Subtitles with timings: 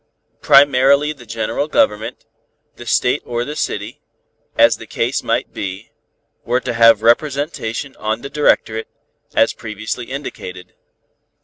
[0.41, 2.25] Primarily the general Government,
[2.75, 4.01] the state or the city,
[4.57, 5.91] as the case might be,
[6.43, 8.87] were to have representation on the directorate,
[9.35, 10.73] as previously indicated.